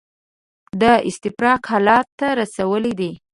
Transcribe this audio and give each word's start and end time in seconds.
د 0.81 0.83
استفراق 1.09 1.61
حالت 1.71 2.07
ته 2.19 2.27
رسولي 2.41 2.93
دي. 2.99 3.11